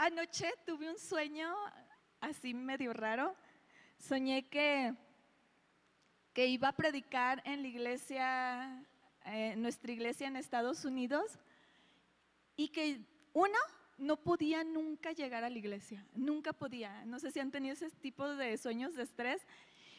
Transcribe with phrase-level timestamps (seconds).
[0.00, 1.52] Anoche tuve un sueño
[2.20, 3.34] así medio raro.
[3.98, 4.94] Soñé que,
[6.32, 8.86] que iba a predicar en la iglesia,
[9.24, 11.40] eh, nuestra iglesia en Estados Unidos,
[12.54, 13.00] y que
[13.32, 13.58] uno
[13.98, 17.04] no podía nunca llegar a la iglesia, nunca podía.
[17.04, 19.42] No sé si han tenido ese tipo de sueños de estrés.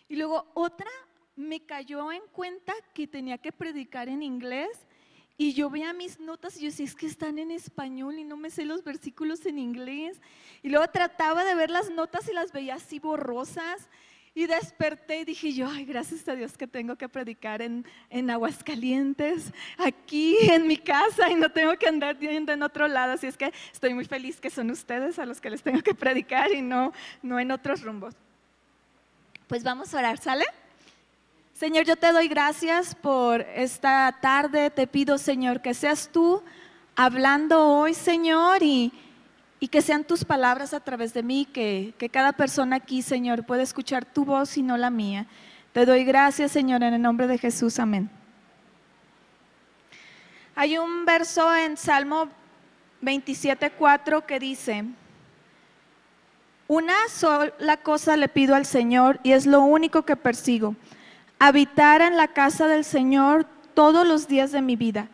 [0.07, 0.89] Y luego otra
[1.35, 4.87] me cayó en cuenta que tenía que predicar en inglés
[5.39, 8.35] y yo veía mis notas y yo decía, es que están en español y no
[8.35, 10.19] me sé los versículos en inglés.
[10.61, 13.87] Y luego trataba de ver las notas y las veía así borrosas.
[14.35, 18.29] Y desperté y dije yo, ay, gracias a Dios que tengo que predicar en, en
[18.29, 23.13] Aguascalientes, aquí en mi casa y no tengo que andar yendo en otro lado.
[23.13, 25.95] Así es que estoy muy feliz que son ustedes a los que les tengo que
[25.95, 28.13] predicar y no, no en otros rumbos.
[29.47, 30.43] Pues vamos a orar, ¿sale?
[31.59, 34.69] Señor, yo te doy gracias por esta tarde.
[34.69, 36.41] Te pido, Señor, que seas tú
[36.95, 38.93] hablando hoy, Señor, y,
[39.69, 43.61] que sean tus palabras a través de mí, que, que cada persona aquí, Señor, pueda
[43.61, 45.27] escuchar tu voz y no la mía.
[45.73, 47.77] Te doy gracias, Señor, en el nombre de Jesús.
[47.77, 48.09] Amén.
[50.55, 52.29] Hay un verso en Salmo
[53.01, 54.85] 27.4 que dice,
[56.69, 60.73] una sola cosa le pido al Señor y es lo único que persigo
[61.39, 65.07] habitar en la casa del Señor todos los días de mi vida,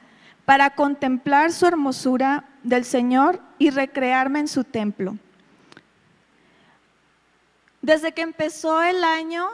[0.45, 5.17] para contemplar su hermosura del Señor y recrearme en su templo.
[7.82, 9.48] Desde que empezó el año,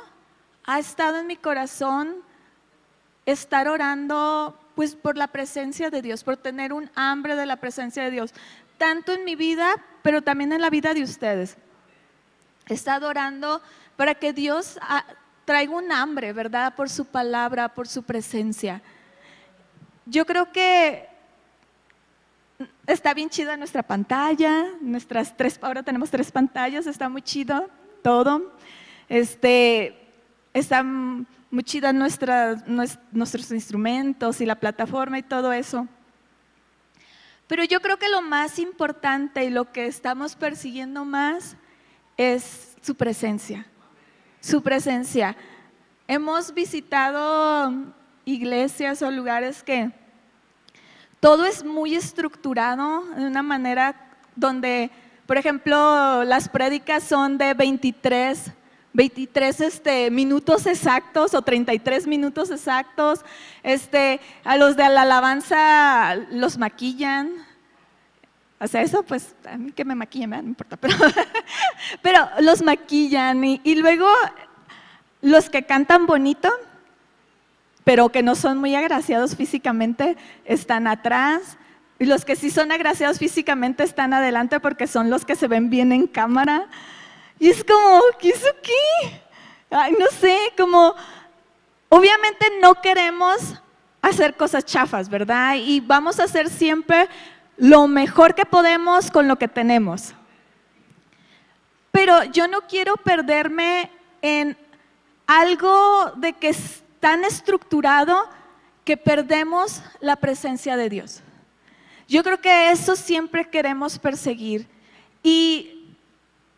[0.66, 2.16] ha estado en mi corazón
[3.26, 8.04] estar orando pues por la presencia de Dios, por tener un hambre de la presencia
[8.04, 8.34] de Dios,
[8.78, 11.58] tanto en mi vida, pero también en la vida de ustedes.
[12.68, 13.62] He estado orando
[13.98, 14.80] para que Dios
[15.46, 16.76] traigo un hambre, ¿verdad?
[16.76, 18.82] Por su palabra, por su presencia.
[20.06, 21.08] Yo creo que
[22.88, 27.70] está bien chida nuestra pantalla, nuestras tres, ahora tenemos tres pantallas, está muy chido
[28.02, 28.54] todo.
[29.10, 29.98] Este,
[30.54, 32.56] está muy chida nuestra,
[33.12, 35.88] nuestros instrumentos y la plataforma y todo eso.
[37.48, 41.58] Pero yo creo que lo más importante y lo que estamos persiguiendo más
[42.16, 43.66] es su presencia
[44.42, 45.38] su presencia.
[46.08, 47.74] Hemos visitado
[48.26, 49.92] iglesias o lugares que
[51.20, 53.96] todo es muy estructurado de una manera
[54.36, 54.90] donde,
[55.28, 58.52] por ejemplo, las prédicas son de 23,
[58.94, 63.24] 23 este, minutos exactos o 33 minutos exactos.
[63.62, 67.51] Este, a los de la alabanza los maquillan.
[68.62, 70.96] O sea, eso pues a mí que me maquillen, no importa, pero,
[72.04, 74.08] pero los maquillan y, luego
[75.22, 76.48] los que cantan bonito,
[77.84, 81.58] pero que no son muy agraciados físicamente, están atrás.
[81.98, 85.72] Y los que sí son agraciados físicamente están adelante porque son los que se ven
[85.72, 86.68] bien en cámara.
[87.40, 89.18] Y es como, ¿qué es aquí?
[89.72, 90.94] Ay, no sé, como,
[91.90, 93.60] obviamente no queremos
[94.04, 95.56] hacer cosas chafas, ¿verdad?
[95.56, 97.08] Y vamos a hacer siempre
[97.62, 100.16] lo mejor que podemos con lo que tenemos.
[101.92, 103.92] Pero yo no quiero perderme
[104.24, 104.58] en
[105.28, 108.28] algo de que es tan estructurado
[108.84, 111.22] que perdemos la presencia de Dios.
[112.08, 114.68] Yo creo que eso siempre queremos perseguir.
[115.22, 115.94] Y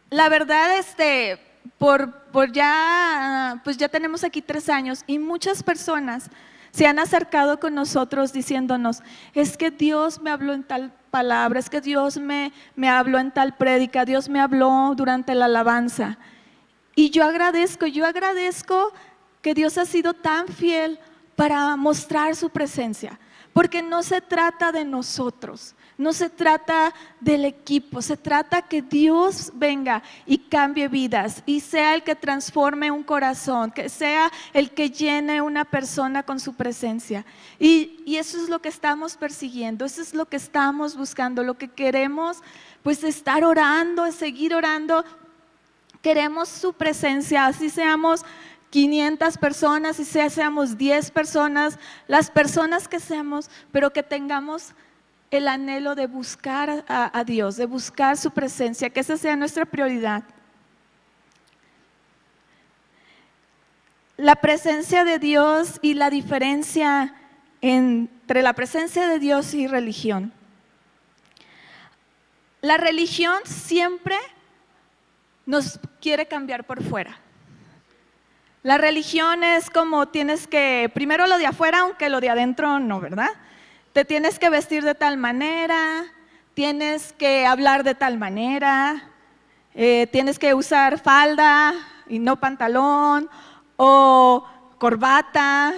[0.10, 1.38] la verdad, este,
[1.78, 6.30] por, por ya, pues ya tenemos aquí tres años y muchas personas
[6.74, 9.04] se han acercado con nosotros diciéndonos,
[9.36, 13.32] es que Dios me habló en tal palabra, es que Dios me, me habló en
[13.32, 16.18] tal prédica, Dios me habló durante la alabanza.
[16.96, 18.92] Y yo agradezco, yo agradezco
[19.44, 21.00] que Dios ha sido tan fiel
[21.36, 23.20] para mostrar su presencia,
[23.54, 29.52] porque no se trata de nosotros, no se trata del equipo, se trata que Dios
[29.54, 34.90] venga y cambie vidas y sea el que transforme un corazón, que sea el que
[34.90, 37.26] llene una persona con su presencia.
[37.60, 41.68] Y, eso es lo que estamos persiguiendo, eso es lo que estamos buscando, lo que
[41.68, 42.38] queremos,
[42.82, 45.04] pues estar orando, seguir orando.
[46.02, 48.24] Queremos su presencia, así seamos
[48.70, 54.74] 500 personas, y seamos 10 personas, las personas que seamos, pero que tengamos
[55.38, 60.24] el anhelo de buscar a, Dios, de buscar su presencia, que esa sea nuestra prioridad.
[64.16, 67.16] La presencia de Dios y la diferencia
[67.62, 70.32] entre la presencia de Dios y religión.
[72.62, 74.18] La religión siempre
[75.48, 77.18] nos quiere cambiar por fuera.
[78.62, 83.00] La religión es como tienes que, primero lo de afuera, aunque lo de adentro no,
[83.02, 83.32] ¿verdad?
[83.94, 86.06] Te tienes que vestir de tal manera,
[86.56, 89.10] tienes que hablar de tal manera,
[89.76, 91.74] eh, tienes que usar falda
[92.08, 93.30] y no pantalón,
[93.78, 94.46] o
[94.80, 95.74] corbata,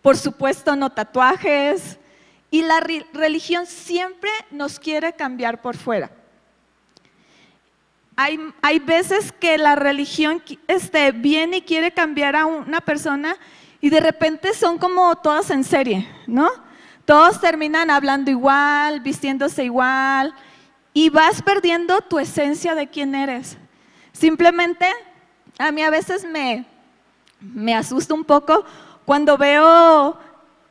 [0.00, 1.98] por supuesto no tatuajes.
[2.50, 2.80] Y la
[3.12, 6.10] religión siempre nos quiere cambiar por fuera.
[8.16, 13.36] Hay, veces que la religión este, viene y quiere cambiar a una persona
[13.80, 16.50] y de repente son como todas en serie, ¿no?
[17.10, 20.32] Todos terminan hablando igual, vistiéndose igual
[20.92, 23.58] y vas perdiendo tu esencia de quién eres.
[24.12, 24.86] Simplemente
[25.58, 26.64] a mí a veces me,
[27.40, 28.64] me asusta un poco
[29.04, 30.16] cuando veo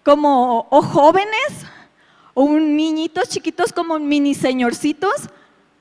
[0.05, 1.65] como jóvenes
[2.33, 5.29] o un niñitos chiquitos como mini señorcitos.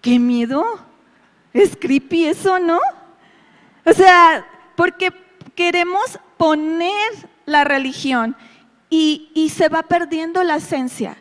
[0.01, 0.65] ¡Qué miedo!
[1.53, 2.81] Es creepy eso, ¿no?
[3.87, 4.45] O sea,
[4.75, 5.13] porque
[5.55, 7.13] queremos poner
[7.47, 8.35] la religión
[8.91, 11.17] y, se va perdiendo la esencia,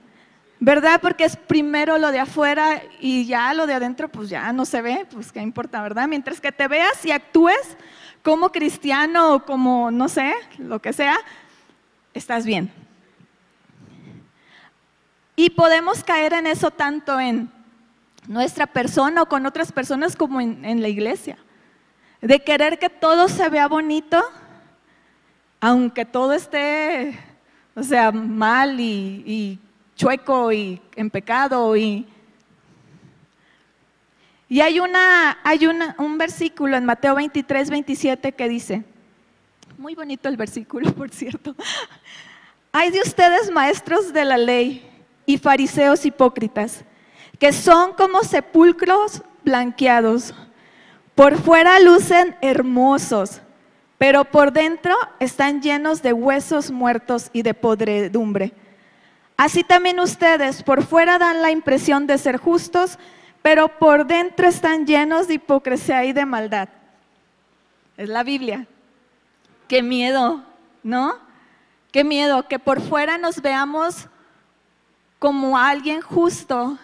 [0.59, 0.99] ¿verdad?
[1.01, 4.81] Porque es primero lo de afuera y ya lo de adentro, pues ya no se
[4.81, 6.07] ve, pues qué importa, ¿verdad?
[6.07, 7.77] Mientras que te veas y actúes
[8.23, 11.17] como cristiano o como, no sé, lo que sea,
[12.13, 12.71] estás bien.
[15.35, 17.51] Y podemos caer en eso tanto en
[18.27, 21.37] nuestra persona o con otras personas como en, la iglesia.
[22.21, 24.21] De querer que todo se vea bonito,
[25.61, 27.17] aunque todo esté,
[27.77, 29.59] o sea, mal y,
[29.95, 31.77] chueco y en pecado.
[31.77, 32.07] Y,
[34.49, 38.83] y hay, una, hay un versículo en Mateo 23, 27 que dice,
[39.77, 41.55] muy bonito el versículo, por cierto,
[42.71, 44.83] hay de ustedes maestros de la ley
[45.27, 46.83] y fariseos hipócritas
[47.37, 50.33] que son como sepulcros blanqueados.
[51.13, 53.41] Por fuera lucen hermosos,
[53.97, 58.53] pero por dentro están llenos de huesos muertos y de podredumbre.
[59.35, 62.97] Así también ustedes por fuera dan la impresión de ser justos,
[63.41, 66.69] pero por dentro están llenos de hipocresía y de maldad.
[67.97, 68.67] Es la Biblia.
[69.67, 70.43] Qué miedo,
[70.83, 71.15] ¿no?
[71.91, 74.07] Qué miedo que por fuera nos veamos
[75.19, 76.77] como alguien justo,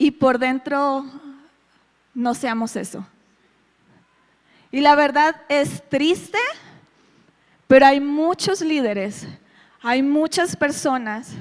[0.00, 1.04] y por dentro
[2.14, 3.06] no seamos eso.
[4.72, 6.38] Y la verdad es triste,
[7.66, 9.26] pero hay muchos líderes,
[9.82, 11.32] hay muchas personas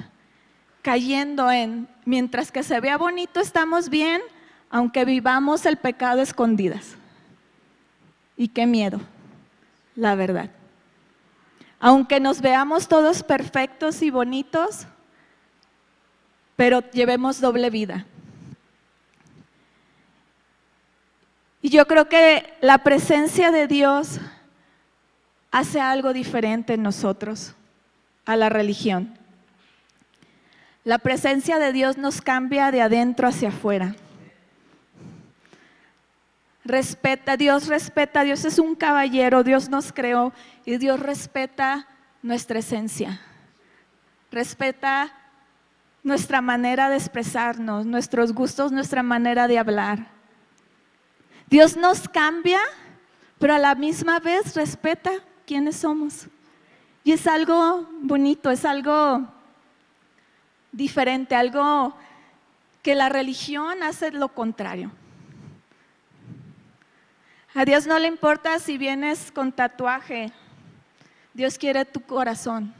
[0.82, 4.22] cayendo en, mientras que se vea bonito, estamos bien,
[4.70, 6.96] aunque vivamos el pecado escondidas.
[8.38, 9.00] Y qué miedo,
[9.96, 10.50] la verdad.
[11.80, 14.88] Aunque nos veamos todos perfectos y bonitos,
[16.56, 18.06] pero llevemos doble vida.
[21.62, 24.20] Y yo creo que la presencia de Dios
[25.52, 27.54] hace algo diferente en nosotros,
[28.26, 29.18] a la religión.
[30.86, 33.96] La presencia de Dios nos cambia de adentro hacia afuera.
[36.64, 40.34] Respeta, Dios respeta, Dios es un caballero, Dios nos creó
[40.66, 41.88] y Dios respeta
[42.22, 43.20] nuestra esencia.
[44.32, 45.12] Respeta
[46.04, 50.19] nuestra manera de expresarnos, nuestros gustos, nuestra manera de hablar.
[51.50, 52.60] Dios nos cambia,
[53.40, 55.12] pero a la misma vez respeta
[55.48, 56.28] quiénes somos.
[57.04, 59.28] Y es algo bonito, es algo
[60.72, 61.96] diferente, algo
[62.84, 64.92] que la religión hace lo contrario.
[67.56, 70.32] A Dios no le importa si vienes con tatuaje,
[71.34, 72.76] Dios quiere tu corazón.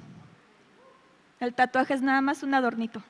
[1.40, 3.02] El tatuaje es nada más un adornito.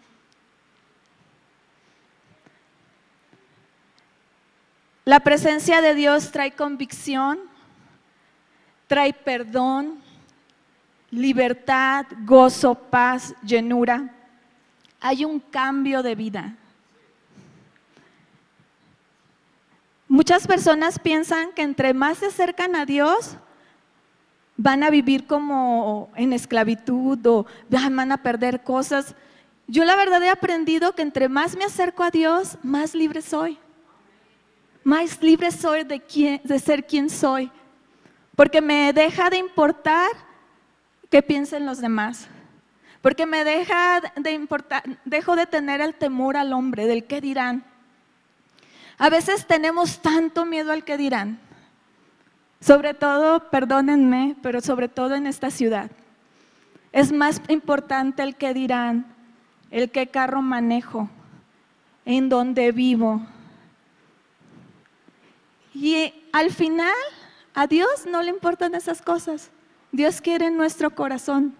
[5.09, 7.39] La presencia de Dios trae convicción,
[8.85, 10.03] trae perdón,
[11.09, 14.13] libertad, gozo, paz, llenura.
[14.99, 16.55] Hay un cambio de vida.
[20.07, 23.35] Muchas personas piensan que entre más se acercan a Dios,
[24.57, 29.15] van a vivir como en esclavitud o van a perder cosas.
[29.65, 33.57] Yo la verdad he aprendido que entre más me acerco a Dios, más libre soy
[34.89, 37.51] más libre soy de, ser quien soy,
[38.35, 40.09] porque me deja de importar
[41.11, 42.27] qué piensen los demás,
[42.99, 47.63] porque me deja de importar, dejo de tener el temor al hombre, del qué dirán.
[48.97, 51.39] A veces tenemos tanto miedo al que dirán,
[52.59, 55.91] sobre todo, perdónenme, pero sobre todo en esta ciudad.
[56.91, 59.05] Es más importante el que dirán,
[59.69, 61.09] el qué carro manejo,
[62.05, 63.21] en dónde vivo,
[65.81, 66.93] y al final,
[67.53, 69.49] a Dios no le importan esas cosas.
[69.91, 71.55] Dios quiere nuestro corazón.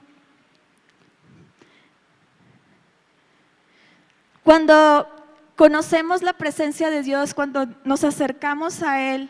[4.44, 5.08] Cuando
[5.56, 9.30] conocemos la presencia de Dios, cuando nos acercamos a Él,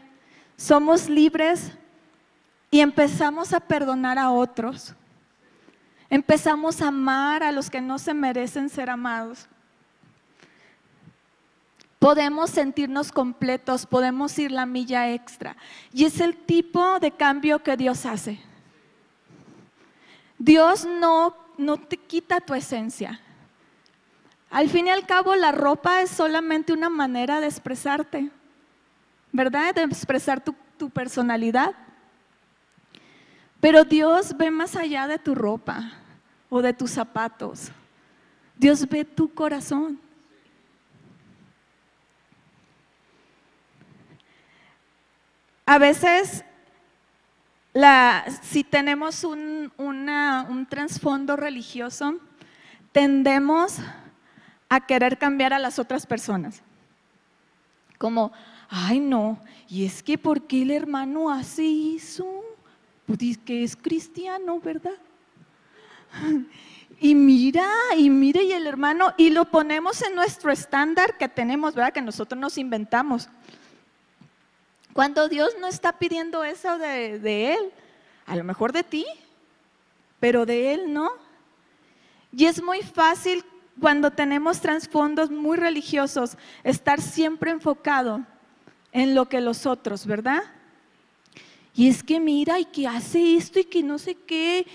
[0.57, 1.71] somos libres
[2.71, 4.95] y empezamos a perdonar a otros.
[6.09, 9.47] Empezamos a amar a los que no se merecen ser amados.
[11.99, 15.57] Podemos sentirnos completos, podemos ir la milla extra.
[15.91, 18.39] Y es el tipo de cambio que Dios hace.
[20.37, 23.19] Dios no, no te quita tu esencia.
[24.49, 28.31] Al fin y al cabo, la ropa es solamente una manera de expresarte,
[29.33, 29.75] ¿verdad?
[29.75, 31.75] De expresar tu, tu personalidad.
[33.59, 35.91] Pero Dios ve más allá de tu ropa
[36.49, 37.71] o de tus zapatos.
[38.55, 39.99] Dios ve tu corazón.
[45.69, 46.43] A veces,
[48.41, 52.15] si tenemos un, un trasfondo religioso,
[52.91, 53.77] tendemos
[54.67, 56.63] a querer cambiar a las otras personas.
[57.99, 58.31] Como,
[58.67, 62.25] ay no, y es que ¿por qué el hermano hace eso?
[63.05, 64.97] pues que es cristiano, ¿verdad?
[67.01, 71.73] Y mira, y mire, y el hermano, y lo ponemos en nuestro estándar que tenemos,
[71.73, 71.93] ¿verdad?
[71.93, 73.29] Que nosotros nos inventamos.
[74.93, 77.71] Cuando Dios no está pidiendo eso de, Él,
[78.25, 79.05] a lo mejor de ti,
[80.19, 81.11] pero de Él no.
[82.31, 83.43] Y es muy fácil
[83.79, 88.25] cuando tenemos trasfondos muy religiosos estar siempre enfocado
[88.91, 90.43] en lo que los otros, ¿verdad?
[91.73, 94.67] Y es que mira, y que hace esto y que no sé qué.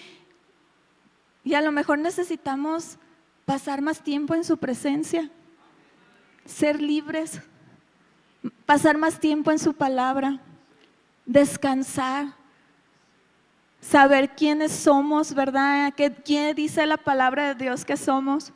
[1.42, 2.96] Y a lo mejor necesitamos
[3.44, 5.30] pasar más tiempo en su presencia,
[6.46, 7.40] ser libres,
[8.66, 10.40] pasar más tiempo en su palabra,
[11.26, 12.34] descansar,
[13.80, 15.92] saber quiénes somos, ¿verdad?
[16.24, 18.52] ¿Quién dice la palabra de Dios que somos?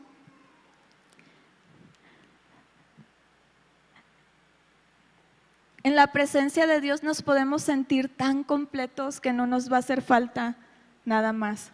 [5.83, 9.79] En la presencia de Dios nos podemos sentir tan completos que no nos va a
[9.81, 10.57] hacer falta
[11.05, 11.71] nada más.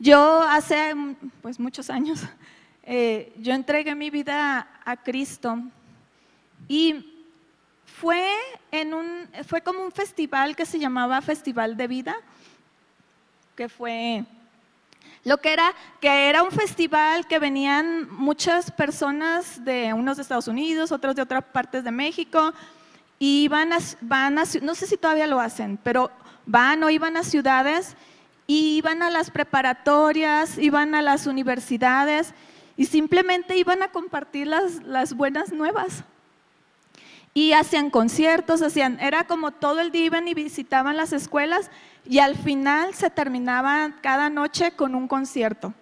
[0.00, 0.94] Yo hace
[1.42, 2.22] pues muchos años,
[2.82, 5.62] eh, yo entregué mi vida a, Cristo
[6.66, 7.14] y
[7.84, 8.30] fue,
[8.70, 12.16] en un, fue como un festival que se llamaba Festival de Vida,
[13.56, 14.24] que fue
[15.24, 20.48] lo que era, que era un festival que venían muchas personas de unos de Estados
[20.48, 22.54] Unidos, otros de otras partes de México,
[23.18, 26.10] y van a, van a, no sé si todavía lo hacen, pero
[26.46, 27.96] van o iban a ciudades,
[28.46, 32.32] y iban a las preparatorias, iban a las universidades,
[32.76, 36.04] y simplemente iban a compartir las, las buenas nuevas.
[37.38, 41.70] Y hacían conciertos, hacían, era como todo el día iban y visitaban las escuelas
[42.04, 45.72] y al final se terminaba cada noche con un concierto.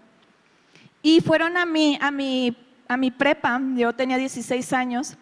[1.01, 2.55] Y fueron a mi, a mi,
[2.87, 5.17] a mi prepa, yo tenía 16 años,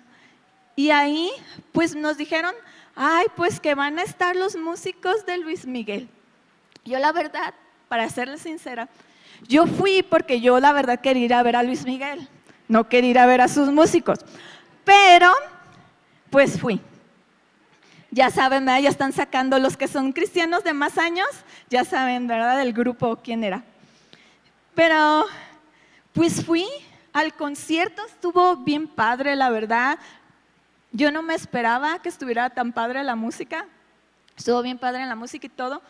[0.74, 1.30] y ahí
[1.70, 2.52] pues nos dijeron,
[2.96, 6.08] ay, pues que van a estar los músicos de Luis Miguel.
[6.84, 7.54] Yo la verdad,
[7.88, 8.88] para serles sincera,
[9.46, 12.28] yo fui porque yo la verdad quería ir a ver a Luis Miguel,
[12.66, 14.18] no quería ir a ver a sus músicos,
[14.84, 15.32] pero
[16.34, 16.80] pues fui
[18.10, 21.28] ya saben, ya están sacando los que son cristianos de más años,
[21.70, 22.58] ya saben, ¿verdad?
[22.58, 23.62] Del grupo quién era.
[24.74, 25.26] Pero,
[26.12, 26.66] pues fui
[27.12, 30.00] al concierto, estuvo bien padre, la verdad.
[30.90, 33.68] Yo no me esperaba que estuviera tan padre la música,
[34.36, 35.82] estuvo bien padre la música y todo.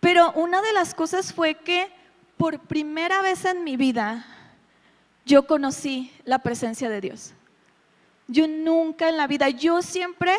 [0.00, 1.90] Pero una de las cosas fue que
[2.36, 4.26] por primera vez en mi vida
[5.24, 7.32] yo conocí la presencia de Dios.
[8.30, 10.32] Yo nunca en la vida, yo siempre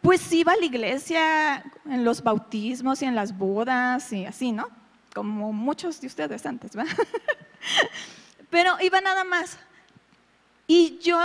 [0.00, 4.68] pues iba a la iglesia en los bautismos y en las bodas y así, ¿no?
[5.12, 6.96] Como muchos de ustedes antes, ¿verdad?
[8.50, 9.58] Pero iba nada más.
[10.66, 11.20] Y yo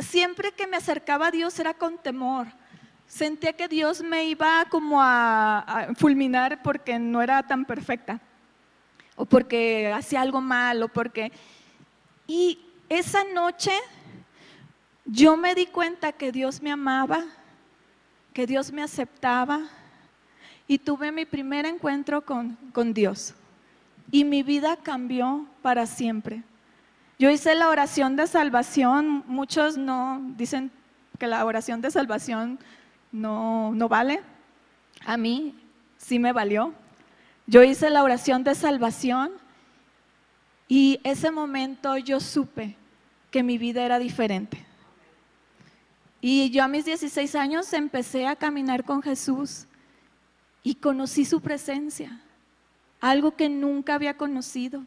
[0.00, 2.48] siempre que me acercaba a Dios era con temor.
[3.06, 8.20] Sentía que Dios me iba como a, a fulminar porque no era tan perfecta.
[9.14, 11.30] O porque hacía algo mal, o porque...
[12.26, 13.70] Y esa noche
[15.04, 17.24] yo me di cuenta que Dios me amaba,
[18.32, 19.60] que Dios me aceptaba
[20.66, 22.56] y tuve mi primer encuentro con,
[22.94, 23.34] Dios.
[24.10, 26.42] Y mi vida cambió para siempre.
[27.18, 30.70] Yo hice la oración de salvación, muchos no dicen
[31.18, 32.58] que la oración de salvación
[33.12, 34.22] no, no vale.
[35.04, 35.54] A mí
[35.98, 36.72] sí me valió.
[37.46, 39.30] Yo hice la oración de salvación
[40.66, 42.74] y ese momento yo supe
[43.30, 44.63] que mi vida era diferente.
[46.26, 49.66] Y yo a mis 16 años empecé a caminar con Jesús
[50.62, 52.18] y conocí su presencia,
[52.98, 54.82] algo que nunca había conocido.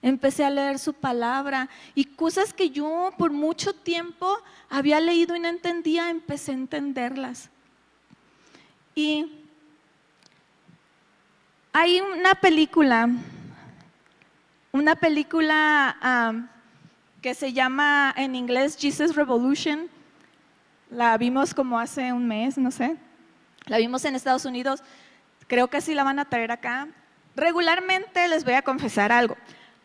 [0.00, 4.38] Empecé a leer su palabra y cosas que yo por mucho tiempo
[4.70, 7.50] había leído y no entendía, empecé a entenderlas.
[8.94, 9.30] Y
[11.74, 13.10] hay una película,
[14.72, 16.48] una película
[17.20, 19.99] que se llama en inglés Jesus Revolution.
[20.90, 22.96] La vimos como hace un mes, no sé.
[23.66, 24.82] La vimos en Estados Unidos.
[25.46, 26.88] Creo que sí la van a traer acá.
[27.36, 29.36] Regularmente les voy a confesar algo.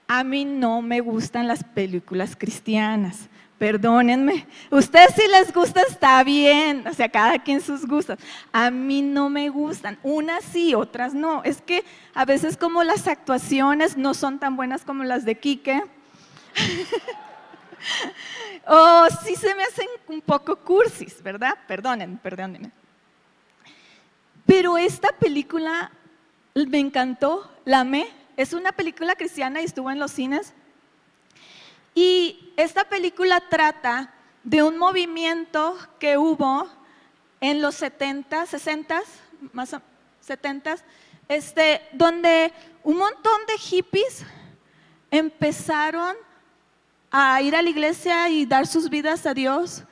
[0.08, 3.30] A mí no me gustan las películas cristianas.
[3.60, 4.48] Perdónenme.
[4.72, 8.18] Ustedes si les gusta está bien, o sea, cada quien sus gustos.
[8.52, 10.00] A mí no me gustan.
[10.02, 11.44] Unas sí, otras no.
[11.44, 11.86] Es que
[12.16, 15.84] a veces como las actuaciones no son tan buenas como las de Quique.
[18.68, 21.58] o sí se me hacen un poco cursis, ¿verdad?
[21.68, 22.72] Perdónenme, perdónenme.
[24.46, 25.92] Pero esta película
[26.54, 28.08] me encantó, la amé.
[28.38, 30.54] Es una película cristiana y estuvo en los cines.
[31.94, 34.14] Y esta película trata
[34.44, 36.70] de un movimiento que hubo
[37.42, 39.02] en los 70, 60,
[39.54, 39.76] más
[40.22, 40.76] 70,
[41.28, 42.54] este, donde
[42.84, 44.26] un montón de hippies
[45.10, 46.20] empezaron a
[47.42, 49.84] ir a la iglesia y dar sus vidas a Dios,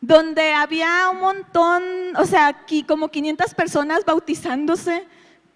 [0.00, 1.82] donde había un montón,
[2.16, 5.06] o sea, aquí como 500 personas bautizándose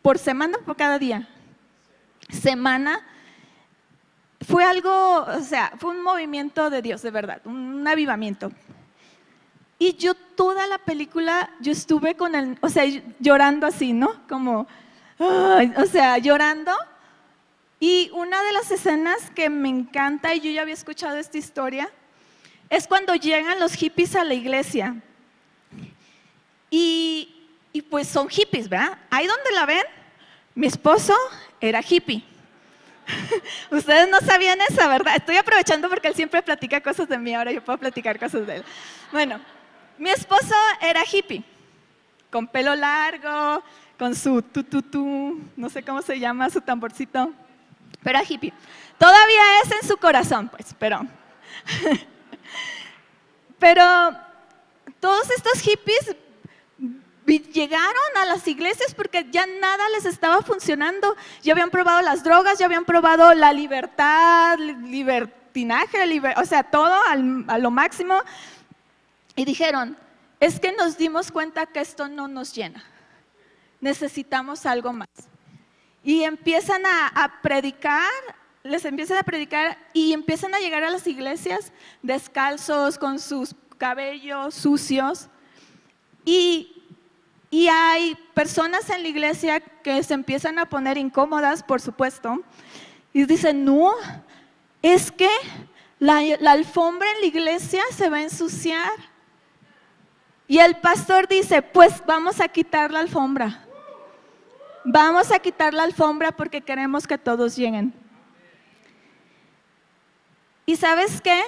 [0.03, 1.29] por semana, por cada día
[2.31, 3.01] semana,
[4.47, 8.51] fue algo, o sea, fue un movimiento de Dios, de verdad, un avivamiento.
[9.79, 12.85] Y yo toda la película, yo estuve con el, o sea,
[13.19, 14.27] llorando así, ¿no?
[14.29, 14.67] Como,
[15.19, 16.73] o sea, llorando.
[17.81, 21.91] Y una de las escenas que me encanta, y yo ya había escuchado esta historia,
[22.69, 24.97] es cuando llegan los hippies a la iglesia.
[26.71, 28.99] Y, y pues son hippies, ¿verdad?
[29.11, 29.85] Ahí donde la ven,
[30.55, 31.15] mi esposo
[31.59, 32.23] era hippie.
[33.71, 35.17] Ustedes no sabían esa, ¿verdad?
[35.17, 38.57] Estoy aprovechando porque él siempre platica cosas de mí, ahora yo puedo platicar cosas de
[38.57, 38.65] él.
[39.11, 39.41] Bueno,
[39.99, 41.43] mi esposo era hippie,
[42.31, 43.63] con pelo largo,
[43.99, 47.33] con su tu, no sé cómo se llama, su tamborcito,
[48.03, 48.53] pero era hippie.
[48.99, 51.01] Todavía es en su corazón, pues, pero...
[53.59, 54.17] pero
[55.01, 56.17] todos estos hippies
[57.39, 61.17] llegaron a las iglesias porque ya nada les estaba funcionando.
[61.43, 65.99] Ya habían probado las drogas, ya habían probado la libertad, libertinaje,
[66.37, 68.21] o sea, todo a lo máximo.
[69.37, 69.97] Y dijeron,
[70.41, 72.83] es que nos dimos cuenta que esto no nos llena.
[73.81, 75.09] Necesitamos algo más.
[76.03, 78.11] Y empiezan a, predicar,
[78.63, 84.55] les empiezan a predicar y empiezan a llegar a las iglesias descalzos, con sus cabellos
[84.55, 85.29] sucios.
[86.25, 86.81] Y
[87.51, 92.43] y hay personas en la iglesia que se empiezan a poner incómodas, por supuesto,
[93.13, 93.93] y dicen, no,
[94.83, 95.29] es que
[95.99, 98.93] la, alfombra en la iglesia se va a ensuciar.
[100.47, 103.65] Y el pastor dice, pues vamos a quitar la alfombra.
[104.85, 107.93] Vamos a quitar la alfombra porque queremos que todos lleguen.
[110.65, 111.43] ¿Y sabes qué?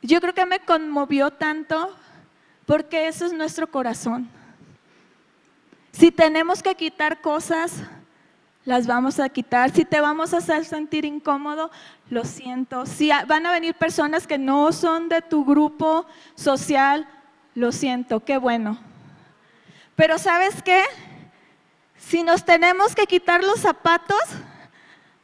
[0.00, 1.96] Yo creo que me conmovió tanto
[2.66, 4.28] porque eso es nuestro corazón.
[5.92, 7.82] Si tenemos que quitar cosas,
[8.64, 9.70] las vamos a quitar.
[9.70, 11.70] Si te vamos a hacer sentir incómodo,
[12.08, 12.86] lo siento.
[12.86, 17.06] Si van a venir personas que no son de tu grupo social,
[17.54, 18.78] lo siento, qué bueno.
[19.94, 20.82] Pero ¿sabes qué?
[22.06, 24.18] Si nos tenemos que quitar los zapatos,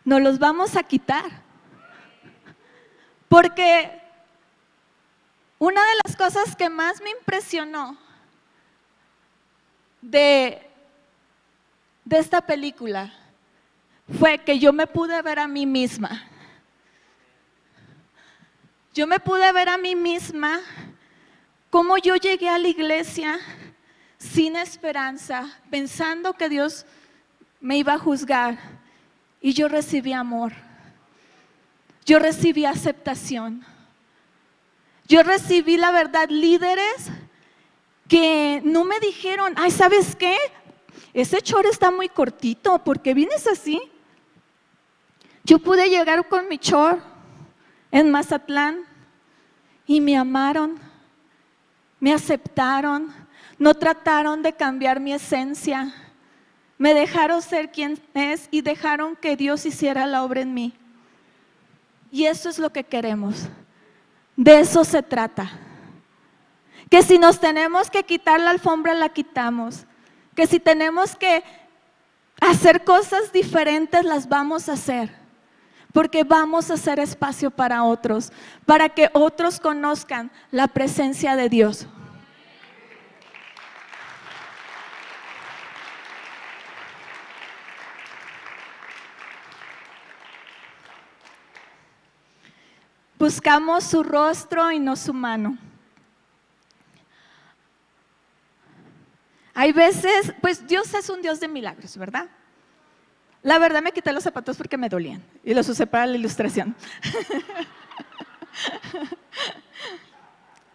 [0.05, 1.25] nos los vamos a quitar.
[3.29, 4.01] Porque
[5.59, 7.99] una de las cosas que más me impresionó
[10.01, 10.71] de,
[12.05, 13.13] de esta película
[14.19, 16.23] fue que yo me pude ver a mí misma.
[18.95, 20.61] Yo me pude ver a mí misma
[21.71, 23.39] cómo yo llegué a la iglesia
[24.19, 26.85] sin esperanza, pensando que Dios
[27.61, 28.59] me iba a juzgar.
[29.41, 30.53] Y yo recibí amor.
[32.05, 33.65] Yo recibí aceptación.
[35.07, 37.11] Yo recibí la verdad líderes
[38.09, 40.37] que no me dijeron, ay, ¿sabes qué?
[41.15, 43.81] Ese chor está muy cortito, ¿por qué vienes así?
[45.45, 47.01] Yo pude llegar con mi chor
[47.91, 48.85] en Mazatlán
[49.87, 50.79] y me amaron,
[52.01, 53.15] me aceptaron,
[53.59, 55.93] no trataron de cambiar mi esencia,
[56.79, 60.73] me dejaron ser quien es y dejaron que Dios hiciera la obra en mí.
[62.11, 63.49] Y eso es lo que queremos.
[64.37, 65.51] De eso se trata.
[66.89, 69.85] Que si nos tenemos que quitar la alfombra, la quitamos.
[70.37, 71.43] Que si tenemos que
[72.41, 75.11] hacer cosas diferentes, las vamos a hacer.
[75.93, 78.31] porque vamos a hacer espacio para otros,
[78.67, 81.89] para que otros conozcan la presencia de Dios.
[93.19, 95.59] Buscamos su rostro y no su mano.
[99.55, 102.29] Hay veces, pues Dios es un Dios de milagros, ¿verdad?
[103.43, 106.75] La verdad me quité los zapatos porque me dolían y los usé para la ilustración.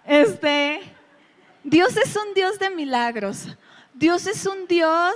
[0.05, 0.81] Este,
[1.63, 3.47] Dios es un Dios de milagros.
[3.93, 5.13] Dios es un Dios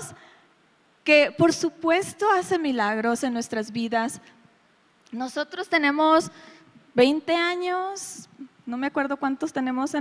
[1.03, 4.21] que por supuesto hace milagros en nuestras vidas.
[5.11, 6.31] Nosotros tenemos
[6.97, 8.27] 20 años,
[8.65, 9.91] no me acuerdo cuántos tenemos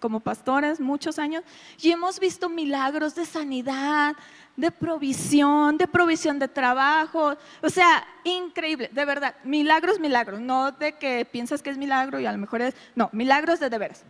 [0.00, 1.44] como pastores, muchos años,
[1.82, 4.16] y hemos visto milagros de sanidad,
[4.56, 10.92] de provisión, de provisión de trabajo, o sea, increíble, de verdad, milagros, milagros, no de
[10.92, 14.02] que piensas que es milagro y a lo mejor es, no, milagros de de veras.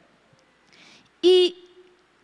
[1.20, 1.64] Y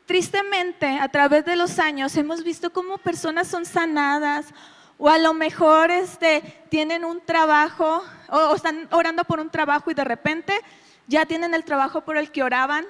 [0.06, 4.54] tristemente, a través de los años, hemos visto cómo personas son sanadas
[4.98, 9.94] o a lo mejor este, tienen un trabajo o, están orando por un trabajo y
[9.94, 10.58] de repente
[11.06, 12.86] ya tienen el trabajo por el que oraban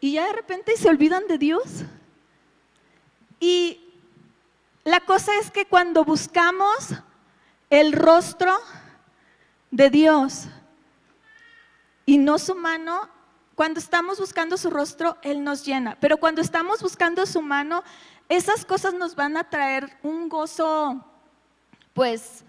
[0.00, 1.84] y ya de repente se olvidan de Dios.
[3.38, 3.92] Y
[4.84, 6.94] la cosa es que cuando buscamos
[7.68, 8.56] el rostro
[9.70, 10.46] de Dios
[12.06, 13.08] y no su mano,
[13.54, 15.96] cuando estamos buscando su rostro, Él nos llena.
[16.00, 17.84] Pero cuando estamos buscando su mano,
[18.28, 21.04] esas cosas nos van a traer un gozo
[21.94, 22.44] pues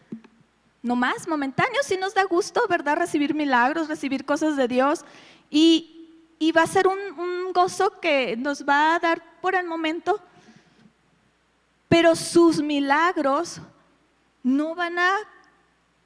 [0.84, 2.98] no más, momentáneo, sí nos da gusto, ¿verdad?
[2.98, 5.06] Recibir milagros, recibir cosas de Dios
[5.50, 5.98] y,
[6.56, 10.20] va a ser un, un gozo que nos va a dar por el momento,
[11.88, 13.62] pero sus milagros
[14.42, 15.12] no van a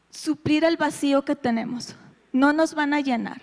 [0.10, 1.96] suplir el vacío que tenemos,
[2.34, 3.42] no nos van a llenar.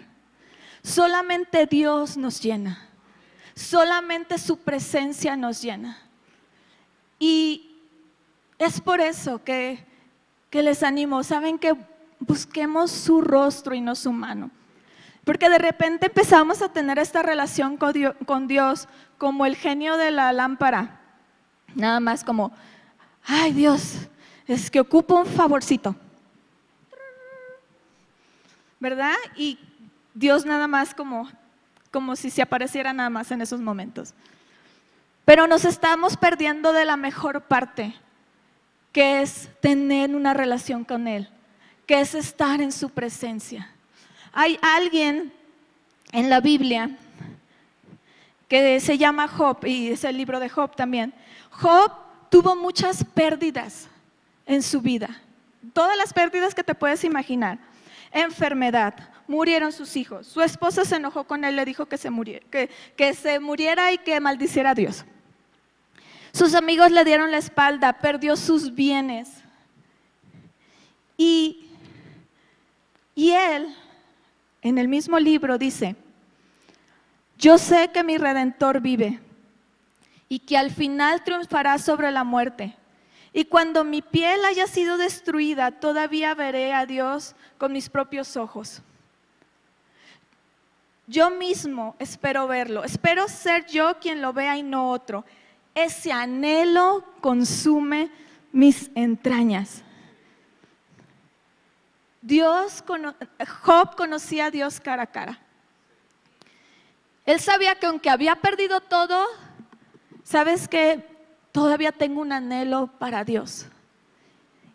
[0.83, 2.88] Solamente Dios nos llena,
[3.55, 5.98] solamente su presencia nos llena.
[7.18, 7.72] Y
[8.59, 9.85] es por eso que,
[10.53, 11.75] les animo, saben que
[12.21, 14.51] busquemos su rostro y no su mano.
[15.25, 18.88] Porque de repente empezamos a tener esta relación con Dios,
[19.19, 21.01] como el genio de la lámpara.
[21.75, 22.53] Nada más como,
[23.25, 24.09] ay Dios,
[24.47, 25.95] es que ocupo un favorcito.
[28.81, 29.15] ¿Verdad?
[29.37, 29.59] Y
[30.12, 31.29] Dios nada más como,
[31.91, 34.15] como si se apareciera nada más en esos momentos.
[35.25, 37.95] Pero nos estamos perdiendo de la mejor parte,
[38.92, 41.28] que es tener una relación con Él,
[41.87, 43.70] que es estar en su presencia.
[44.33, 45.33] Hay alguien
[46.12, 46.96] en la Biblia
[48.48, 51.14] que se llama Job, y es el libro de Job también.
[51.50, 51.90] Job
[52.28, 53.88] tuvo muchas pérdidas
[54.46, 55.09] en su vida,
[55.72, 57.59] todas las pérdidas que te puedes imaginar.
[58.11, 58.94] Enfermedad,
[59.26, 63.14] murieron sus hijos, su esposa se enojó con él, le dijo que se, muriera, que,
[63.14, 65.05] se muriera y que maldiciera a Dios.
[66.33, 69.29] Sus amigos le dieron la espalda, perdió sus bienes.
[71.16, 71.68] Y,
[73.14, 73.75] y él,
[74.62, 75.95] en el mismo libro, dice,
[77.37, 79.21] yo sé que mi redentor vive
[80.29, 82.75] y que al final triunfará sobre la muerte.
[83.35, 88.81] Y cuando mi piel haya sido destruida, todavía veré a Dios con mis propios ojos.
[91.07, 95.27] Yo mismo espero verlo, espero ser yo quien lo vea y no otro
[95.75, 98.11] ese anhelo consume
[98.53, 99.83] mis entrañas.
[102.21, 102.85] Dios,
[103.63, 105.41] Job conocía a Dios cara a cara.
[107.25, 109.25] Él sabía que aunque había perdido todo,
[110.23, 111.05] sabes que
[111.53, 113.67] todavía tengo un anhelo para Dios.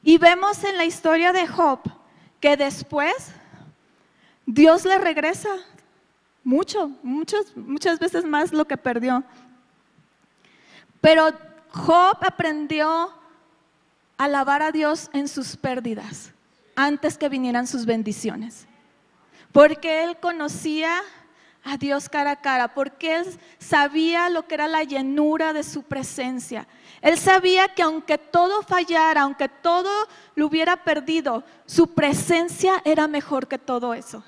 [0.03, 1.79] Y vemos en la historia de Job
[2.39, 3.31] que después
[4.45, 5.49] Dios le regresa
[6.43, 9.23] mucho, muchas, muchas veces más lo que perdió.
[11.01, 11.29] Pero
[11.71, 13.13] Job aprendió a
[14.17, 16.31] alabar a Dios en sus pérdidas
[16.75, 18.67] antes que vinieran sus bendiciones.
[19.51, 21.01] Porque él conocía
[21.63, 25.83] a Dios cara a cara, porque él sabía lo que era la llenura de su
[25.83, 26.67] presencia.
[27.01, 29.91] Él sabía que aunque todo fallara, aunque todo
[30.35, 34.23] lo hubiera perdido, su presencia era mejor que todo eso.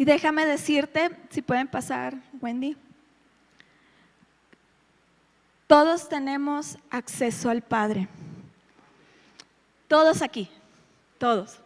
[0.00, 2.74] Y déjame decirte, si pueden pasar, Wendy,
[5.66, 8.08] todos tenemos acceso al Padre.
[9.88, 10.48] Todos aquí,
[11.18, 11.58] todos.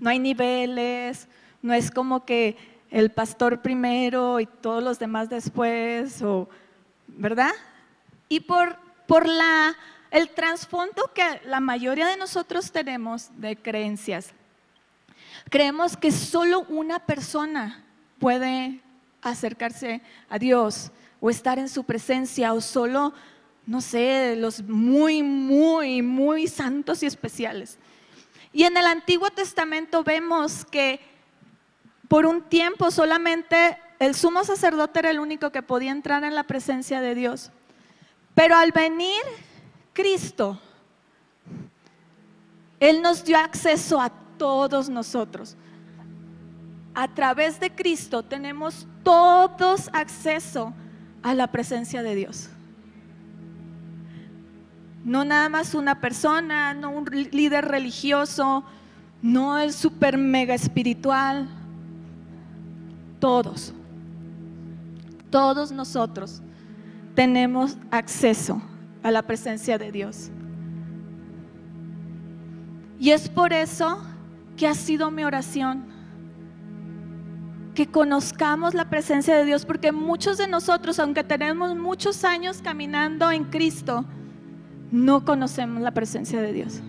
[0.00, 1.28] No hay niveles,
[1.62, 2.56] no es como que
[2.90, 6.48] el pastor primero y todos los demás después, o,
[7.06, 7.52] ¿verdad?
[8.28, 9.76] Y por, por la,
[10.10, 14.34] el trasfondo que la mayoría de nosotros tenemos de creencias.
[15.48, 17.84] Creemos que solo una persona
[18.18, 18.80] puede
[19.22, 23.12] acercarse a Dios o estar en su presencia o solo,
[23.64, 27.78] no sé, los muy, muy, muy santos y especiales.
[28.52, 31.00] Y en el Antiguo Testamento vemos que
[32.08, 36.44] por un tiempo solamente el sumo sacerdote era el único que podía entrar en la
[36.44, 37.50] presencia de Dios.
[38.34, 39.22] Pero al venir
[39.92, 40.60] Cristo,
[42.80, 45.56] Él nos dio acceso a todos nosotros.
[46.94, 50.72] A través de Cristo tenemos todos acceso
[51.22, 52.48] a la presencia de Dios.
[55.04, 58.64] No nada más una persona, no un líder religioso,
[59.22, 61.48] no el super mega espiritual.
[63.20, 63.72] Todos,
[65.30, 66.42] todos nosotros
[67.14, 68.60] tenemos acceso
[69.02, 70.30] a la presencia de Dios.
[72.98, 74.02] Y es por eso
[74.56, 75.96] que ha sido mi oración
[77.76, 83.30] que conozcamos la presencia de Dios, porque muchos de nosotros, aunque tenemos muchos años caminando
[83.30, 84.06] en Cristo,
[84.90, 86.80] no conocemos la presencia de Dios.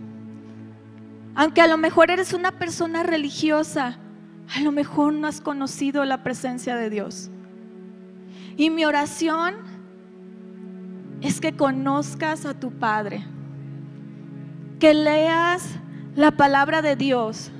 [1.35, 3.99] Aunque a lo mejor eres una persona religiosa,
[4.55, 7.29] a lo mejor no has conocido la presencia de Dios.
[8.55, 9.55] Y mi oración
[11.21, 13.25] es que conozcas a tu Padre,
[14.79, 15.67] que leas
[16.15, 17.51] la palabra de Dios,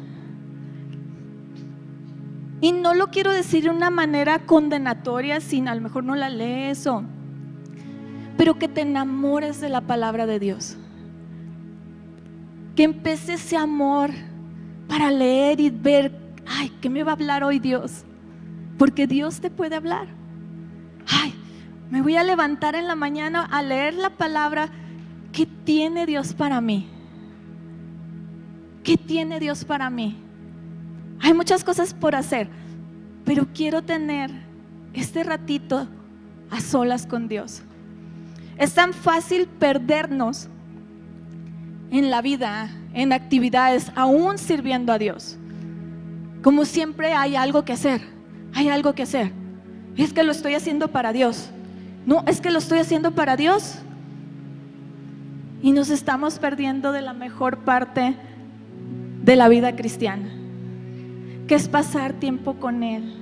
[2.59, 6.29] y no lo quiero decir de una manera condenatoria, sin a lo mejor no la
[6.29, 7.03] lees o,
[8.37, 10.77] pero que te enamores de la palabra de Dios.
[12.75, 14.11] Que empieces ese amor
[14.87, 16.11] para leer y ver,
[16.45, 18.03] ay, ¿qué me va a hablar hoy Dios?
[18.77, 20.07] Porque Dios te puede hablar.
[21.07, 21.33] Ay,
[21.89, 24.69] me voy a levantar en la mañana a leer la palabra.
[25.31, 26.87] ¿Qué tiene Dios para mí?
[28.83, 30.26] ¿Qué tiene Dios para mí?
[31.19, 32.47] Hay muchas cosas por hacer,
[33.25, 34.31] pero quiero tener
[34.93, 35.87] este ratito
[36.49, 37.61] a solas con Dios.
[38.57, 40.47] Es tan fácil perdernos
[41.91, 45.37] en la vida, en actividades, aún sirviendo a Dios.
[46.43, 48.01] Como siempre hay algo que hacer,
[48.53, 49.31] hay algo que hacer.
[49.95, 51.49] Es que lo estoy haciendo para Dios.
[52.05, 53.75] No, es que lo estoy haciendo para Dios.
[55.61, 58.15] Y nos estamos perdiendo de la mejor parte
[59.23, 60.29] de la vida cristiana
[61.47, 63.13] que es pasar tiempo con Él,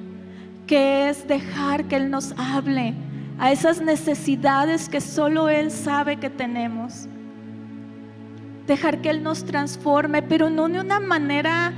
[0.67, 2.95] que es dejar que Él nos hable
[3.38, 7.07] a esas necesidades que solo Él sabe que tenemos.
[8.65, 11.71] Dejar que Él nos transforme, pero no de una manera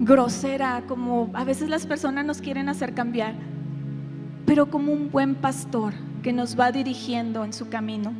[0.00, 3.34] grosera, como a veces las personas nos quieren hacer cambiar,
[4.44, 8.12] pero como un buen pastor que nos va dirigiendo en su camino.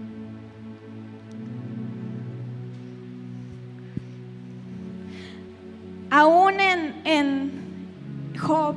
[6.11, 6.74] Aún en,
[8.39, 8.77] Job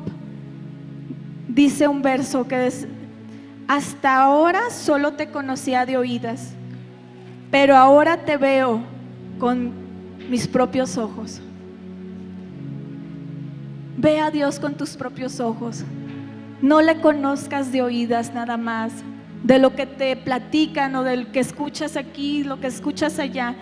[1.47, 2.87] dice un verso que es,
[3.67, 6.53] hasta ahora solo te conocía de oídas,
[7.51, 8.81] pero ahora te veo
[9.39, 9.71] con
[10.29, 11.41] mis propios ojos.
[13.97, 15.83] Ve a Dios con tus propios ojos.
[16.61, 18.93] No le conozcas de oídas nada más,
[19.43, 23.55] de lo que te platican o del que escuchas aquí, lo que escuchas allá.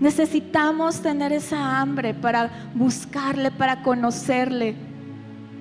[0.00, 4.74] Necesitamos tener esa hambre para buscarle, para conocerle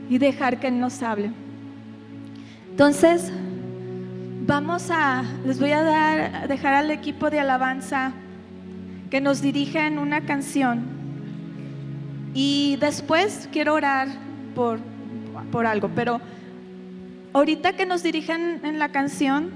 [0.09, 1.31] y dejar que Él nos hable.
[2.71, 3.31] Entonces,
[4.47, 8.13] vamos a, les voy a dar, dejar al equipo de alabanza
[9.09, 10.85] que nos dirija en una canción.
[12.33, 14.07] Y después quiero orar
[14.55, 14.79] por,
[15.51, 16.21] por algo, pero
[17.33, 19.49] ahorita que nos dirijan en la canción,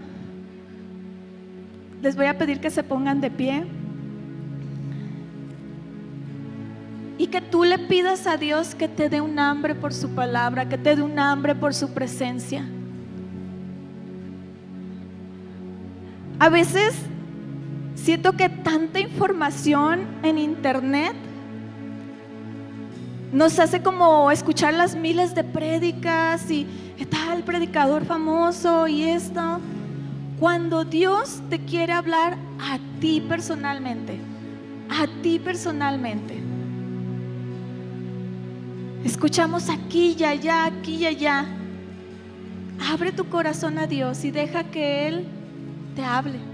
[2.01, 3.63] les voy a pedir que se pongan de pie.
[7.17, 10.67] Y que tú le pidas a Dios que te dé un hambre por su palabra,
[10.67, 12.65] que te dé un hambre por su presencia.
[16.39, 16.93] A veces
[17.95, 21.13] siento que tanta información en internet
[23.31, 26.67] nos hace como escuchar las miles de prédicas y
[27.33, 29.59] el predicador famoso y esto.
[30.39, 34.19] Cuando Dios te quiere hablar a ti personalmente,
[34.89, 36.42] a ti personalmente.
[39.03, 41.45] Escuchamos aquí y allá, aquí y allá.
[42.91, 45.25] Abre tu corazón a Dios y deja que Él
[45.95, 46.52] te hable.